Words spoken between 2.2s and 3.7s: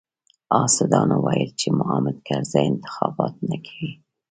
کرزی انتخابات نه